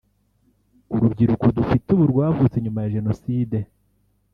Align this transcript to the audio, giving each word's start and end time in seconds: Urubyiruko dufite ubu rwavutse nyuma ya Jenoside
Urubyiruko 0.93 1.45
dufite 1.57 1.87
ubu 1.93 2.05
rwavutse 2.11 2.57
nyuma 2.59 2.79
ya 2.83 2.91
Jenoside 2.95 3.57